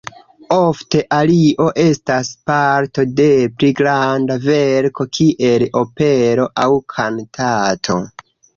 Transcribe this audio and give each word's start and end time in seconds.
Ofte 0.55 1.01
ario 1.17 1.67
estas 1.83 2.31
parto 2.51 3.05
de 3.21 3.27
pli 3.59 3.71
granda 3.81 4.39
verko 4.47 5.07
kiel 5.21 5.69
opero 5.85 6.51
aŭ 6.67 6.67
kantato. 6.99 8.03